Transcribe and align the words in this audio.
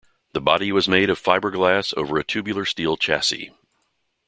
The 0.33 0.41
body 0.41 0.71
was 0.71 0.87
made 0.87 1.11
of 1.11 1.21
fiberglass 1.21 1.93
over 1.95 2.17
a 2.17 2.23
tubular 2.23 2.65
steel 2.65 2.97
chassis. 2.97 3.51